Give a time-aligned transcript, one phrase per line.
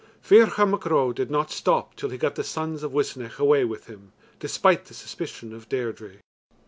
[0.19, 3.85] Ferchar Mac Ro did not stop till he got the sons of Uisnech away with
[3.85, 6.13] him, despite the suspicion of Deirdre.